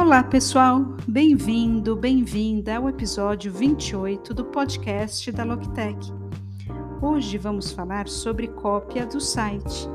[0.00, 0.96] Olá, pessoal!
[1.06, 6.10] Bem-vindo, bem-vinda ao episódio 28 do podcast da Loctech.
[7.02, 9.86] Hoje vamos falar sobre cópia do site.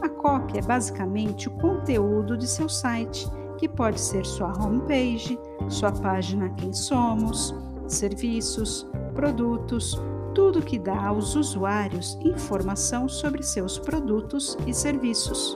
[0.00, 5.38] A cópia é basicamente o conteúdo de seu site, que pode ser sua homepage,
[5.68, 7.54] sua página Quem Somos,
[7.86, 10.00] serviços, produtos,
[10.34, 15.54] tudo que dá aos usuários informação sobre seus produtos e serviços.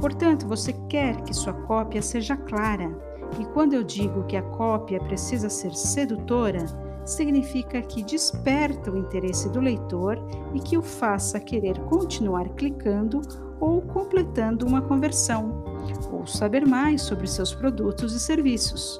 [0.00, 2.90] Portanto, você quer que sua cópia seja clara,
[3.38, 6.64] e quando eu digo que a cópia precisa ser sedutora,
[7.04, 10.18] significa que desperta o interesse do leitor
[10.54, 13.20] e que o faça querer continuar clicando
[13.60, 15.64] ou completando uma conversão,
[16.10, 18.98] ou saber mais sobre seus produtos e serviços.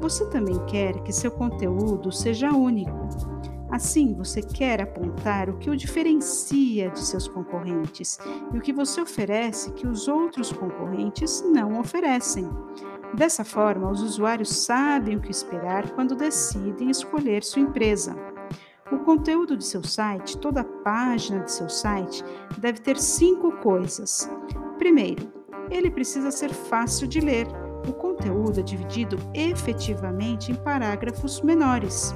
[0.00, 3.01] Você também quer que seu conteúdo seja único,
[3.72, 8.18] Assim, você quer apontar o que o diferencia de seus concorrentes
[8.52, 12.46] e o que você oferece que os outros concorrentes não oferecem.
[13.14, 18.14] Dessa forma, os usuários sabem o que esperar quando decidem escolher sua empresa.
[18.90, 22.22] O conteúdo de seu site, toda a página de seu site,
[22.58, 24.30] deve ter cinco coisas.
[24.76, 25.32] Primeiro,
[25.70, 27.46] ele precisa ser fácil de ler.
[27.88, 32.14] O conteúdo é dividido efetivamente em parágrafos menores.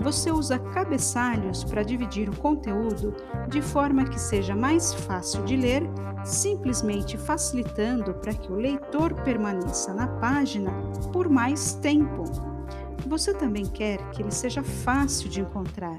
[0.00, 3.14] Você usa cabeçalhos para dividir o conteúdo
[3.48, 5.82] de forma que seja mais fácil de ler,
[6.24, 10.72] simplesmente facilitando para que o leitor permaneça na página
[11.12, 12.24] por mais tempo.
[13.06, 15.98] Você também quer que ele seja fácil de encontrar.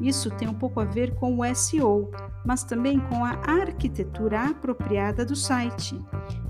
[0.00, 2.10] Isso tem um pouco a ver com o SEO,
[2.44, 6.00] mas também com a arquitetura apropriada do site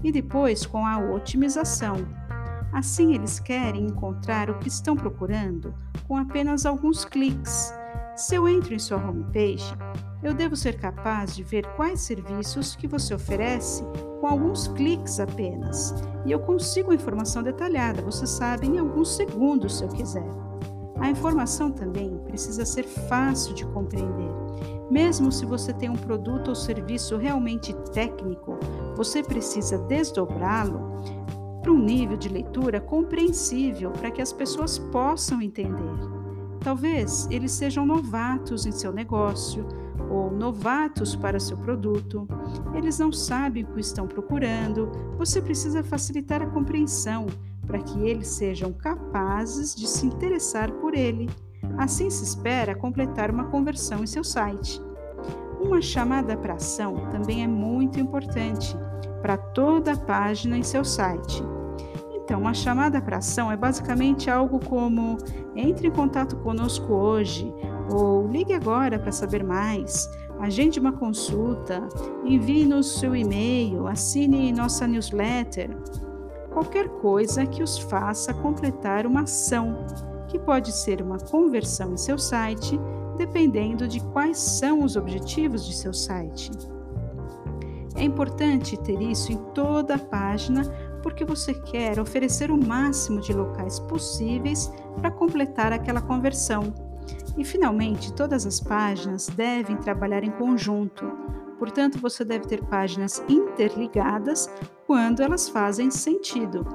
[0.03, 2.26] e depois com a otimização.
[2.73, 5.75] Assim, eles querem encontrar o que estão procurando
[6.07, 7.73] com apenas alguns cliques.
[8.17, 9.77] Se eu entro em sua homepage,
[10.23, 13.85] eu devo ser capaz de ver quais serviços que você oferece
[14.21, 15.95] com alguns cliques apenas.
[16.25, 20.29] E eu consigo a informação detalhada, você sabe, em alguns segundos se eu quiser.
[20.99, 24.33] A informação também precisa ser fácil de compreender.
[24.91, 28.59] Mesmo se você tem um produto ou serviço realmente técnico,
[28.97, 31.03] você precisa desdobrá-lo
[31.67, 35.99] para um nível de leitura compreensível para que as pessoas possam entender.
[36.61, 39.67] Talvez eles sejam novatos em seu negócio
[40.09, 42.29] ou novatos para seu produto.
[42.73, 44.93] Eles não sabem o que estão procurando.
[45.19, 47.27] Você precisa facilitar a compreensão
[47.67, 51.29] para que eles sejam capazes de se interessar por ele.
[51.77, 54.81] Assim se espera completar uma conversão em seu site.
[55.61, 58.77] Uma chamada para ação também é muito importante
[59.21, 61.43] para toda a página em seu site.
[62.27, 65.17] Então, uma chamada para ação é basicamente algo como
[65.55, 67.55] entre em contato conosco hoje
[67.89, 70.11] ou ligue agora para saber mais,
[70.41, 71.89] agende uma consulta,
[72.25, 75.71] envie-nos seu e-mail, assine nossa newsletter.
[76.53, 79.87] Qualquer coisa que os faça completar uma ação,
[80.27, 82.77] que pode ser uma conversão em seu site,
[83.17, 86.51] dependendo de quais são os objetivos de seu site.
[87.95, 90.63] É importante ter isso em toda a página
[91.07, 96.75] porque você quer oferecer o máximo de locais possíveis para completar aquela conversão.
[97.39, 101.05] E finalmente, todas as páginas devem trabalhar em conjunto.
[101.61, 104.51] Portanto, você deve ter páginas interligadas
[104.85, 106.67] quando elas fazem sentido.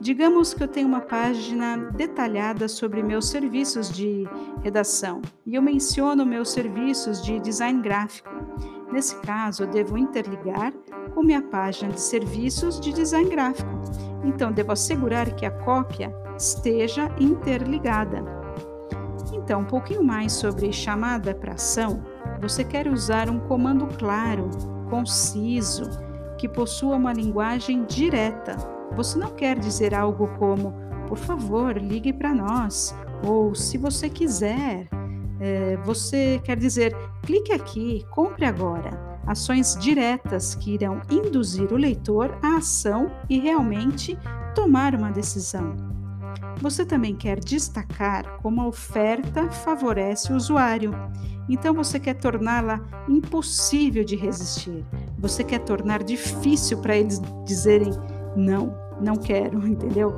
[0.00, 4.26] Digamos que eu tenho uma página detalhada sobre meus serviços de
[4.62, 8.30] redação e eu menciono meus serviços de design gráfico.
[8.90, 10.72] Nesse caso, eu devo interligar
[11.08, 13.70] com minha página de serviços de design gráfico.
[14.24, 18.24] Então, devo assegurar que a cópia esteja interligada.
[19.32, 22.02] Então, um pouquinho mais sobre chamada para ação.
[22.40, 24.50] Você quer usar um comando claro,
[24.90, 25.88] conciso,
[26.36, 28.56] que possua uma linguagem direta.
[28.94, 30.74] Você não quer dizer algo como,
[31.08, 32.94] por favor, ligue para nós,
[33.24, 34.88] ou se você quiser.
[35.40, 42.36] É, você quer dizer, clique aqui, compre agora ações diretas que irão induzir o leitor
[42.42, 44.18] à ação e realmente
[44.54, 45.76] tomar uma decisão.
[46.60, 50.92] Você também quer destacar como a oferta favorece o usuário,
[51.48, 54.84] então você quer torná-la impossível de resistir.
[55.18, 57.92] Você quer tornar difícil para eles dizerem
[58.34, 60.14] não, não quero, entendeu?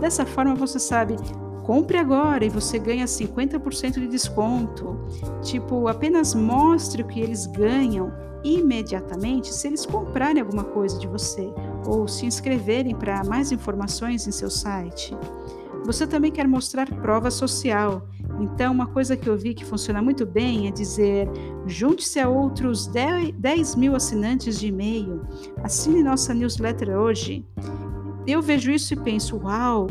[0.00, 1.16] Dessa forma você sabe
[1.60, 4.98] compre agora e você ganha 50% de desconto.
[5.42, 8.12] Tipo, apenas mostre o que eles ganham
[8.42, 11.52] imediatamente se eles comprarem alguma coisa de você
[11.86, 15.16] ou se inscreverem para mais informações em seu site.
[15.84, 18.06] Você também quer mostrar prova social.
[18.38, 21.28] Então, uma coisa que eu vi que funciona muito bem é dizer:
[21.66, 25.22] junte-se a outros 10 mil assinantes de e-mail,
[25.62, 27.44] assine nossa newsletter hoje.
[28.26, 29.88] eu vejo isso e penso: uau,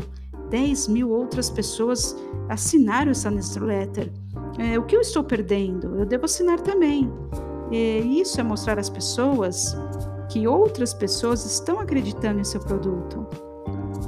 [0.50, 2.16] 10 mil outras pessoas
[2.48, 4.10] assinaram essa newsletter.
[4.58, 5.96] É, o que eu estou perdendo?
[5.96, 7.10] Eu devo assinar também.
[7.70, 9.76] E isso é mostrar às pessoas
[10.28, 13.26] que outras pessoas estão acreditando em seu produto.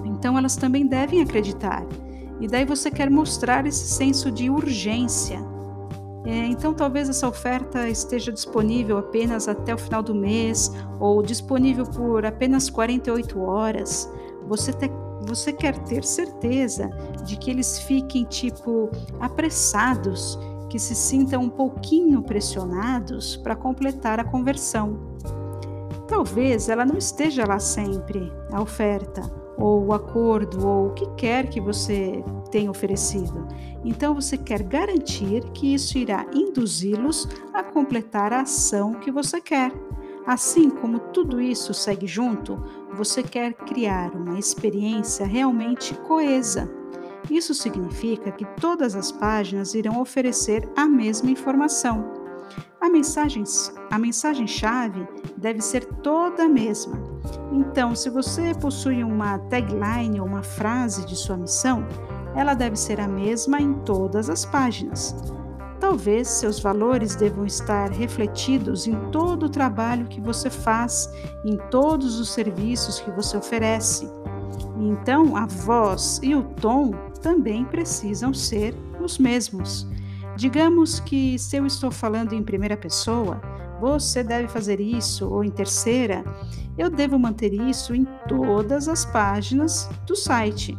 [0.05, 1.85] Então elas também devem acreditar.
[2.41, 5.38] E daí você quer mostrar esse senso de urgência.
[6.25, 11.85] É, então talvez essa oferta esteja disponível apenas até o final do mês ou disponível
[11.85, 14.09] por apenas 48 horas.
[14.47, 14.91] Você, te,
[15.27, 16.89] você quer ter certeza
[17.25, 18.91] de que eles fiquem tipo
[19.21, 20.39] apressados,
[20.69, 24.99] que se sintam um pouquinho pressionados para completar a conversão.
[26.09, 31.49] Talvez ela não esteja lá sempre, a oferta ou o acordo, ou o que quer
[31.49, 33.47] que você tenha oferecido.
[33.85, 39.73] Então você quer garantir que isso irá induzi-los a completar a ação que você quer.
[40.27, 42.63] Assim como tudo isso segue junto,
[42.94, 46.71] você quer criar uma experiência realmente coesa.
[47.31, 52.12] Isso significa que todas as páginas irão oferecer a mesma informação.
[52.81, 53.44] A mensagem,
[53.91, 55.06] a mensagem chave
[55.37, 57.00] deve ser toda a mesma.
[57.53, 61.87] Então, se você possui uma tagline ou uma frase de sua missão,
[62.35, 65.15] ela deve ser a mesma em todas as páginas.
[65.82, 71.12] Talvez seus valores devam estar refletidos em todo o trabalho que você faz,
[71.44, 74.08] em todos os serviços que você oferece.
[74.76, 79.84] Então, a voz e o tom também precisam ser os mesmos.
[80.37, 83.43] Digamos que se eu estou falando em primeira pessoa,
[83.82, 86.23] você deve fazer isso, ou em terceira,
[86.79, 90.79] eu devo manter isso em todas as páginas do site.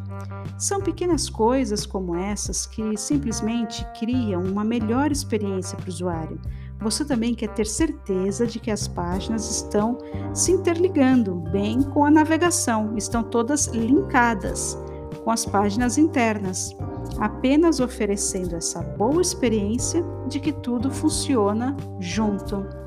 [0.57, 6.39] São pequenas coisas como essas que simplesmente criam uma melhor experiência para o usuário.
[6.79, 9.97] Você também quer ter certeza de que as páginas estão
[10.33, 14.77] se interligando bem com a navegação, estão todas linkadas
[15.25, 16.73] com as páginas internas
[17.19, 22.82] apenas oferecendo essa boa experiência de que tudo funciona junto.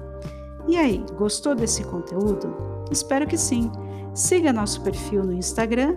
[0.69, 2.55] E aí, gostou desse conteúdo?
[2.91, 3.71] Espero que sim.
[4.15, 5.97] Siga nosso perfil no Instagram,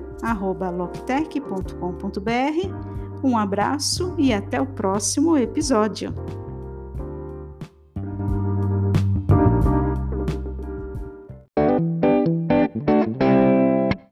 [0.69, 3.23] loctech.com.br.
[3.23, 6.13] Um abraço e até o próximo episódio.